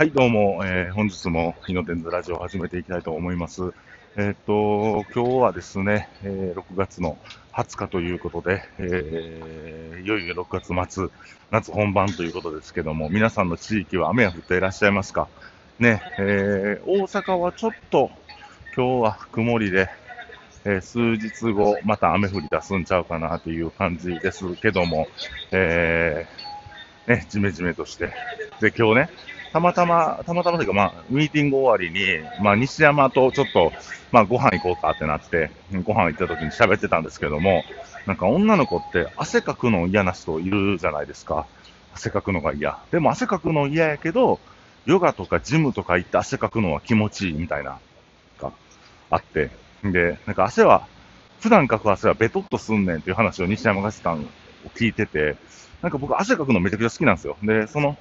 [0.00, 3.74] はい、どうも、えー、本日も日の伝図ラジオを始めていきたいと思います。
[4.16, 7.18] えっ、と、今日はですね、えー、6月の
[7.52, 11.08] 20日ということで、えー、いよいよ6月末、
[11.50, 15.28] 夏本番ということですけども、皆さんの地域は雨は降っていらっしゃいますか？
[15.78, 18.10] ね、えー、大阪はちょっと
[18.74, 19.90] 今日は曇りで、
[20.64, 25.08] えー、数日後、また雨降り出すんちゃうかなという感じですけども、
[25.52, 28.14] えー、ね、じめじめとして。
[28.62, 29.10] で、今日ね、
[29.52, 32.06] たまたま、たまたまというか、まあ、ミーティング終わりに、
[32.40, 33.72] まあ、西山とちょっと、
[34.12, 35.50] まあ、ご飯行こうかってなって、
[35.84, 37.64] ご飯行った時に喋ってたんですけども、
[38.06, 41.46] なんか女の子って汗かくの嫌な人いるじゃないですか。
[41.94, 42.78] 汗かくのが嫌。
[42.92, 44.38] でも汗かくの嫌やけど、
[44.86, 47.78] ヨガとかジムとか行って汗かくのは気持ちいいみたいな、
[48.40, 48.52] が
[49.10, 49.50] あって。
[49.82, 50.86] で、なんか汗は、
[51.40, 54.24] 普段かく汗はベトっとすんねんっていう話を西山がしたのを
[54.76, 55.36] 聞いてて、
[55.82, 57.36] なんか僕汗かくのめちゃくちゃ好きなんですよ。
[57.42, 57.96] で、その、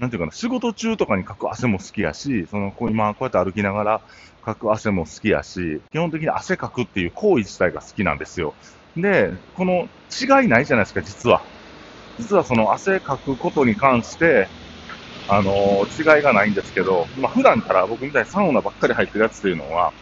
[0.00, 4.00] なんていうかな、仕事中とかにかく汗も好きやし、その、こう今こうやって歩きながら
[4.42, 8.54] かく汗も好きやし、基本的に汗かくっていう行為自体が好きなんですよ。
[8.96, 11.42] で、この違いないじゃないですか、実は。
[12.18, 14.48] 実はその汗かくことに関して、
[15.28, 19.92] あのー、違いがないんですけど、まあ、普段から僕みたいにサウナばっかり入ってるやつっていうのは、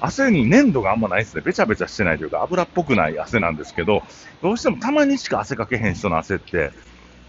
[0.00, 1.42] 汗に粘度があんまないですね。
[1.42, 4.02] べちゃべちゃしてないというか、油っぽくない汗なんですけど、
[4.42, 6.72] どうしてもたまにしか汗かけへん人の汗って、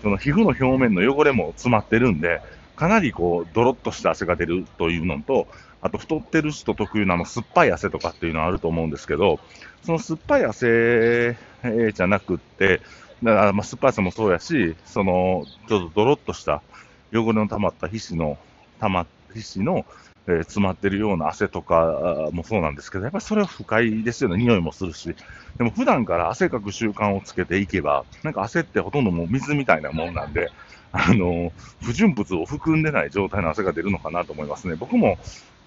[0.01, 2.41] その皮膚の表面の汚れも詰まってるんで、
[2.75, 5.47] かなりこう、ドロッとした汗が出るというのと、
[5.81, 9.39] あと太ってる人特有のあの酸っぱい汗とかっていうのはあると思うんですけど、
[9.83, 11.38] その酸っぱい汗
[11.93, 12.81] じゃなくって、
[13.23, 16.61] だからまあ酸っぱい汗もそうやし、その、ちょっとドロッとした
[17.13, 18.38] 汚れの溜まった皮脂の、
[18.79, 19.85] 溜ま、皮脂の、
[20.27, 24.37] えー、詰まってるような汗とかもそうなんですけど、やっぱりそれは不快ですよね。
[24.37, 25.15] 匂いもするし。
[25.57, 30.51] でも普段から汗かく習慣をつけていけば、なんか汗ってほとんどもう水みたいなもんなんで、
[30.91, 31.51] あの、
[31.83, 34.75] 不純物を含んでない状態の汗が出るのかなと思いますね。
[34.75, 35.19] 僕も、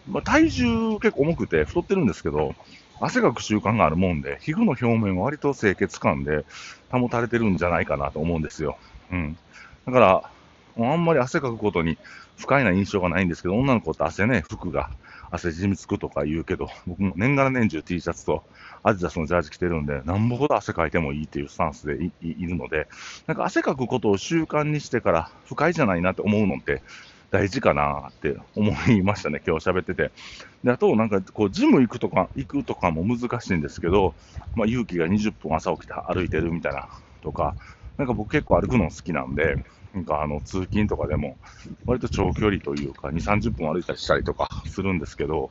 [0.06, 2.56] まあ、体重結構重くて太ってるんですけど、
[3.00, 6.44] 汗かく習慣があるもんで、皮膚の表面は割と清潔感で
[6.90, 8.78] 保たれてるんじゃないかなと思うんですよ。
[9.10, 9.38] うん。
[9.86, 10.32] だから、
[10.78, 11.98] あんまり汗かくことに
[12.38, 14.90] 不快な印象がないんですけど、女の子って汗ね、服が
[15.30, 18.44] 汗じみつくとか言うけど、 僕も年がら年中 T シャツと
[18.82, 22.88] アディダスのジャージ着てるんで、なんぼほど汗かいてもいいっていうスタンスでいるので、
[23.26, 26.82] なんか汗かくことを習慣にしてから不快じゃないなって思うのって
[27.30, 30.12] 大事かなって思いましたね、今日喋ってて。
[30.64, 34.14] で、あと、なんかこう、ジム行くとか、行くとかも難しいんですけど、
[34.54, 36.88] まあ、勇気が20分朝起きて歩いてるみたいな
[37.20, 37.54] とか、
[37.98, 39.58] なんか僕結構歩くの好きなんで、
[39.92, 41.36] なんかあの通勤とかでも、
[41.86, 45.50] 割と長距離というか、2、30分歩いたりしたりとかするんですけど、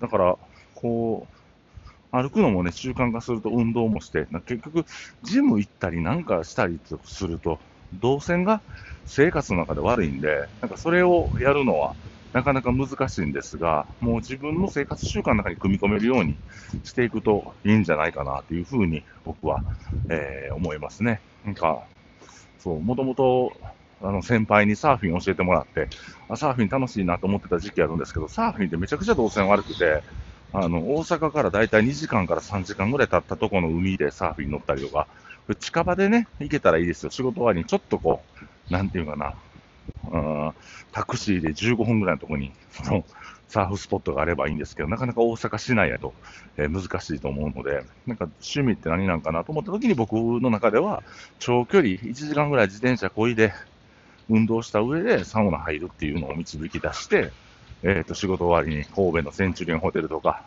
[0.00, 0.38] だから、
[0.74, 4.84] こう、歩くのもね、習慣化すると運動もして、結局、
[5.22, 7.60] ジム行ったりなんかしたりすると、
[7.92, 8.62] 動線が
[9.04, 11.94] 生活の中で悪いんで、なんかそれをやるのは
[12.32, 16.36] なかなか難しいんですが、もう自分の生活習慣の中に組み込めるように
[16.82, 19.62] していくといいんじゃないかなというふうに僕は、
[20.08, 21.20] えー、思いますね。
[21.44, 21.86] なんか、
[22.58, 23.52] そう、もともと、
[24.00, 25.88] あの、先輩にサーフィン教えてもらって、
[26.28, 30.02] あ、サーフィン楽しいなと思ってた時期あるんですけど、サーフィンってめちゃくちゃ動線悪くて、
[30.52, 35.08] あの、大阪からだいたい2時間から3時間ぐらい経ったとこの海でサーフィン乗ったりとか、
[35.58, 37.10] 近場でね、行けたらいいですよ。
[37.10, 38.22] 仕事終わりにちょっとこ
[38.70, 39.34] う、なんていうかな、
[40.10, 40.52] うん、
[40.92, 43.04] タクシーで15分ぐらいのとこに、その、
[43.48, 46.14] サーフスポットがあればいいんですけど、なかなか大阪市内やと、
[46.56, 51.02] えー、難しいと思うので、なんか趣味って何なんかなと思った時に僕の中では、
[51.38, 53.52] 長距離、1時間ぐらい自転車こいで、
[54.30, 57.30] 運動した上でサウナ入るっていうのを導き出して、
[57.82, 60.42] えっ、ー、と、仕事終わりに神戸のセンチュリオンホテルとか、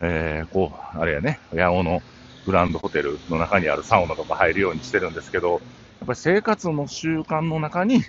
[0.00, 2.02] えー、こう、あれやね、八尾の
[2.46, 5.60] グランドホテルの中にあるサウナとか入るようにしてるんですけど、やっ
[6.06, 8.02] ぱり生活の習慣の中に、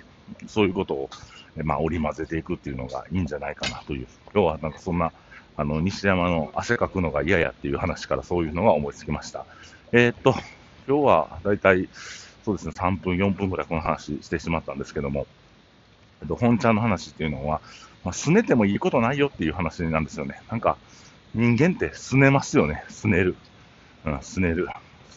[0.46, 1.10] そういうことを
[1.62, 4.06] まあ、織り交ぜていくっていうのがいいんじゃないかなという。
[4.32, 5.12] 今日はなんかそんな、
[5.56, 9.46] あの、西山の汗かくのが嫌やっていう話からそういうのが思いつきました。
[9.92, 10.34] えー、っと、
[10.88, 11.88] 今日はだいたい、
[12.44, 15.26] そうですね、3分、4分ぐらいこの話してしまったんですけども、
[16.22, 17.60] えっと、本ちゃんの話っていうのは、
[18.02, 20.40] まあ、拗ねてもいいことないよっていう話なんですよね。
[20.50, 20.76] なんか、
[21.34, 22.84] 人間って拗ねますよね。
[22.88, 23.36] 拗ねる。
[24.04, 24.68] うん、拗ねる。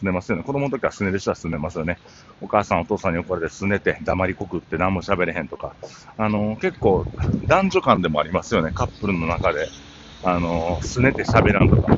[0.02, 0.44] 拗ねますよね。
[0.44, 1.98] 子供の時は拗ねる人は拗ねますよね。
[2.40, 5.74] お母さんお父さんに怒られて拗ねて黙りこくって何も喋れへんとか。
[6.16, 7.04] あの、結構
[7.46, 8.72] 男女間でもありますよね。
[8.74, 9.68] カップルの中で。
[10.24, 11.96] あのー、拗ねて喋らんとか。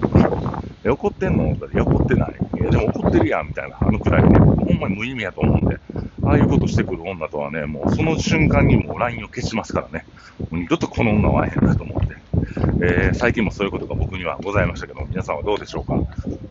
[0.85, 1.51] 怒ってんの？
[1.53, 2.35] 怒ってない。
[2.61, 3.79] いや、でも怒ってるやん、みたいな。
[3.81, 4.39] あのくらいね。
[4.39, 5.79] ほんまに無意味やと思うんで。
[6.23, 10.05] ああいうことしてくる女とはね、もうその瞬間にもう LINE を消しますからね。
[10.51, 12.17] 二度とこの女は会えへんなと思って。
[12.83, 15.95] えー、最近もそういうことが僕にはございましたけど、皆さんはどうでしょうか？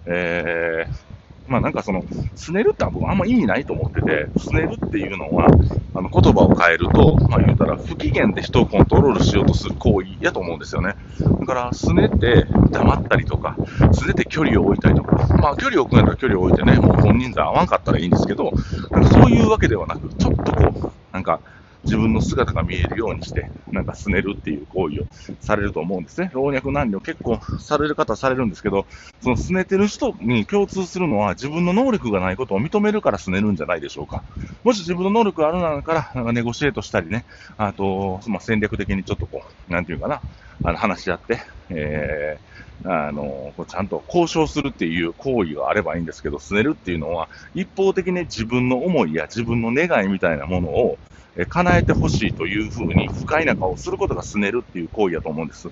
[0.07, 1.08] えー
[1.49, 2.03] まあなんかその、
[2.35, 5.47] すねるって僕あんま意味ないと思ってて、すねるっていうのは、
[5.95, 10.95] あの言葉を変えると、まあ言うたら不機嫌で人をコントロールしようとする行為やと思うんですよね。
[11.39, 13.57] だから、すねて黙ったりとか、
[13.91, 18.53] すねて距離を置いたりとか、まあ距離を置くんやったら距離を置いてね、もう本人数合わんかったらいいんですけど、
[18.91, 21.39] なんかそういうわけではなく、ちょっとこう、なんか、
[21.89, 25.05] 自分の姿が見えるようにして、なんかすねるっていう行為を
[25.39, 26.29] されると思うんですね。
[26.33, 28.85] 老若男女結構される方はされるんですけど、
[29.21, 34.23] そのすねてる人に共通するのは自分の能力がないことを認めるからすねるんじゃないでしょうか。
[34.63, 37.25] もし自分の能力があるなら、なんかネゴシエートしたりね、
[37.57, 40.21] あと、まあ、戦略的にちょっとこう、なんていうかな、
[40.61, 41.39] あの話し合って、
[41.69, 50.97] えー、あの、ちゃんと交渉するっていう行為があればいいんですけど、すねるっていうのは、一方的に自分の思いや自分の願いみたいなものを、
[51.39, 55.69] え叶えてほしいというふうに不快な顔をすることがすねるっていう行為だと思うんです。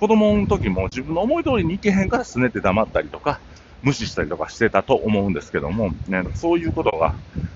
[0.00, 3.38] 子供の時も自分の思い通りにいけへんからすねて黙ったりとか、
[3.82, 7.14] 無視したりとかしてたと思うんですけども、ね、そういうことが、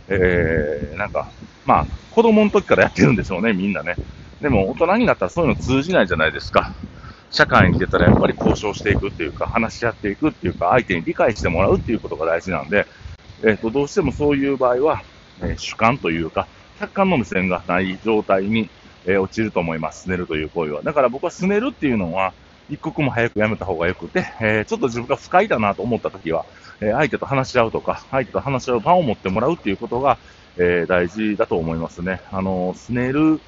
[0.09, 1.31] えー、なんか、
[1.65, 3.97] まあ、子供の時からやってるんでしょうね、みんなね。
[4.43, 6.75] でも、大人になったらそういうの通じないじゃないですか。
[7.31, 12.87] 社会に出たらやっぱり交渉していくっていうか、話し合っていくっていうか、相手に理解してもらうっていうことが大事なんで、
[13.43, 15.03] えっ、ー、と、どうしてもそういう場合は、
[15.41, 16.47] えー、主観というか、
[16.79, 18.69] 客観の目線がない状態に、
[19.07, 20.03] えー、落ちると思います。
[20.03, 20.83] すねるという行為は。
[20.83, 22.33] だから僕はすねるっていうのは、
[22.71, 26.47] 一刻も早くやめた方がよくて、えー、ちょっと自分が不快だなと思った時は、
[26.81, 30.19] えー、相手と話し合うとか、相手と話し合う場を持ってもらうっていうことが、
[30.57, 32.21] えー、大事だと思いますね。
[32.33, 33.41] あの、すねる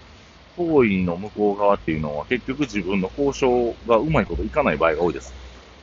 [0.56, 5.32] 行為の向こう側っていうのは結局自分の交渉がうまいこといかない場合が多いです。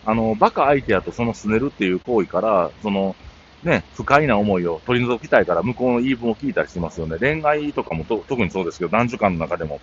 [0.05, 3.15] あの、バカ相手やとそのすねるっていう行為から、その、
[3.63, 7.17] ね、不快な思いを取り除きたいから向こうの言い分を聞いたりしますよね。
[7.17, 9.79] 恋愛とかも特にそうですけど、男女間の中でも、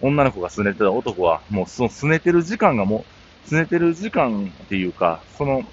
[0.00, 3.04] 女の子が拗ねてた男は、もうその拗ねてる時間がも
[3.46, 5.64] う、拗ねてる時間っていうか、その、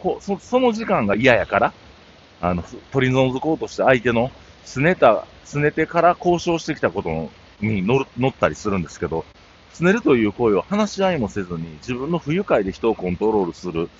[0.00, 1.72] こそその時間が嫌やから、
[2.40, 4.30] あの、取り除こうとして相手の
[4.64, 7.30] 拗ねた、拗ねてから交渉してきたこと
[7.60, 9.24] に乗る乗ったりするんですけど、
[9.74, 13.90] 拗ねるという行為は話し合いもせずに自分の不愉快で人をコントロールする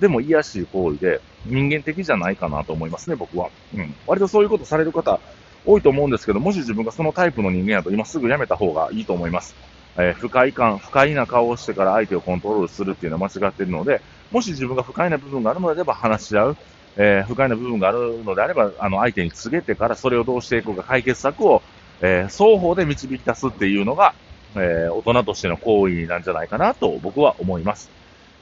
[0.00, 3.50] でも癒しい行為で、人間的じゃないかなと思いますね、僕は。
[3.74, 3.94] うん。
[4.06, 5.20] 割とそういうことされる方、
[5.64, 9.54] 多いと思うんですけど、もし自分がそのタイプの人間やと、今すぐやめた方がいいと思います。
[9.98, 14.00] えー、不快感、不快な顔をしてから相手をコントロールするっていうのは間違っているので、
[14.30, 16.56] もし自分が不快な部分があるのであれば話し合う。
[16.98, 21.62] えー、不快な部分があるのであれば、あの、相手に告げてからそれをどうしていくか解決策を、
[22.00, 24.14] えー、双方で導き出すっていうのが、
[24.54, 27.90] えー、大人としての行為なんじゃないかなと僕は思います。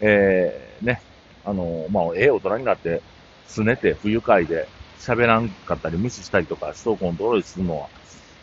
[0.00, 1.02] えー、ね。
[1.44, 3.02] あの、まあ、ええ大人になって、
[3.46, 4.66] すねて不愉快で
[4.98, 7.88] 喋らんかったり無視したりとか人をコントロールするのは、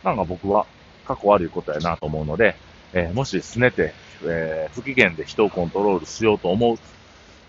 [0.03, 0.65] なんか僕は
[1.05, 2.55] 過去悪いことやなと思うので、
[2.93, 3.93] えー、もしすねて、
[4.23, 6.77] えー、不機嫌で人をコントロールしようと思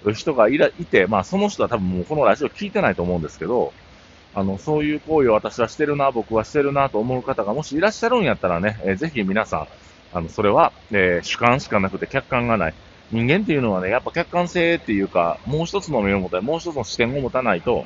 [0.05, 3.73] う人がいらいて、まあその人は多分もうこのラジオ聞いてないと思うんですけど、
[4.35, 9.69] あの、そういう行為を私はしてるな、僕はしてるなと思う方がもしいらっしゃるんやったらね、えー、ぜひ皆さん、
[10.15, 12.75] あの、それは、えー、主観しかなくて客観がない。
[13.13, 17.85] 人間っていうのはね、やっぱ客観性っていうか、もう一つの目を持たない、もう一つの視点を持たないと、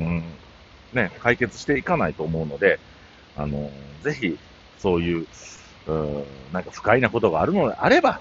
[0.00, 0.22] うん、
[0.94, 2.80] ね、解決していかないと思うので、
[3.36, 3.70] あの、
[4.02, 4.38] ぜひ、
[4.78, 5.26] そういう、
[5.86, 8.20] うん、なんか不快なことがあるのであれば、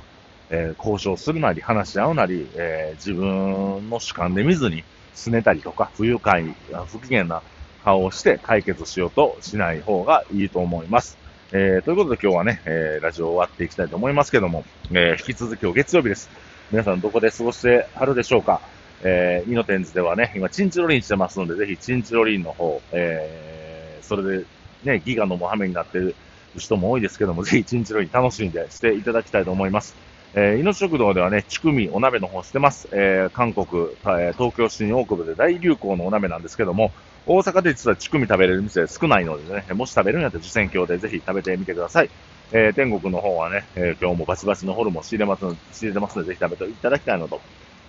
[0.50, 4.84] えー、交渉するなり、話し合うなり、えー、自分の主観で見ずに、
[5.16, 6.44] 拗ねたりとか、不愉快、
[6.88, 7.42] 不機嫌な
[7.84, 11.18] 顔をして解決しようとしない方がいいと思います。
[11.54, 16.30] えー、ということで今日はね、えー、ラジオ終わっていきたいと思いますけども、えー、引き続き今日月曜日です。
[16.72, 18.60] 皆さんどこで過ごしてはるでしょうか？
[19.02, 24.46] えー、イノテンズではね、今、チンチロリンしてますので、ぜひチンチロリンの方、えー、それで
[24.84, 26.16] ね、ギガのモハメになってる
[26.58, 29.96] 人も多いですけども、ぜひチンチロリン楽しんでしていただきたいと思います。
[30.34, 32.90] えー、命食堂ではね、チクミお鍋の方してます。
[32.92, 33.88] えー、韓国、
[34.20, 36.92] え、東京新大久保で大流行のお鍋なんですけども、
[37.30, 42.10] 大阪で実はチクミ食べれる店少ないのでね、もし食べるんやったら受選郷でぜひ食べてみてください。
[42.54, 47.42] えー、天国の方はね、えー、今日もバチバチのホルモン仕入れますの、仕入れてますので、ぜひ食べていただきたいのと、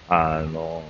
[0.08, 0.82] あの、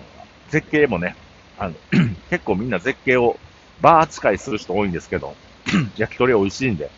[0.49, 1.14] 絶景もね、
[1.59, 1.75] あの、
[2.31, 3.38] 結構みんな絶景を
[3.83, 5.37] バー扱いする人多いんですけど、
[5.99, 6.90] 焼き鳥美味しいんで、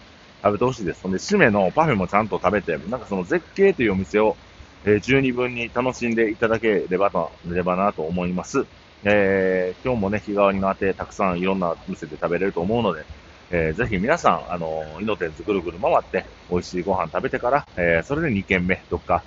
[0.45, 1.03] 食べてほしいです。
[1.03, 4.37] ほんで、締めのパフェもちゃんと食べて、なんかその絶景というお店を、
[4.85, 8.67] えー、十二分に楽しんでいただければと、ればなと思います。
[9.05, 13.05] えー、今日もね、日替わりのあて、たくさんいろんな店で食べれると思うので、
[13.51, 19.23] えー、ぜひ皆さん、あの、イノテンズぐるぐる回って、美味しいご飯食べてから、えー、それで2軒目、どっか、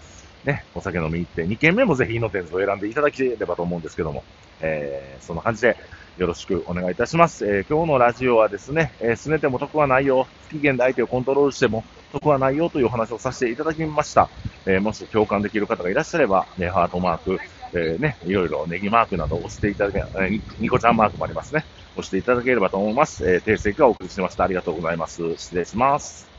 [0.46, 4.24] ね、お酒飲み行って、2軒目もぜひイノテンズを選んでいただければと思うんですけども、
[4.62, 5.77] えー、そんな感じで、
[6.18, 7.46] よろしくお願いいたします。
[7.48, 14.30] えー、今日のラジオはですね、えー、拗ねても得はないよ、不機嫌で相手をコントロールしても得はないよというお話をさせていただきました。
[14.68, 17.39] えー、もし共感できる方がいらっしゃれば、ね、ハートマーク、
[17.74, 21.65] えー、ね、いろいろネギマークなどを押していただけ、えー、ニコちゃんマークもありますね。
[21.96, 23.30] 押していただければと思います。
[23.30, 24.44] えー、訂正がお送りしました。
[24.44, 25.36] ありがとうございます。
[25.38, 26.33] 失礼します。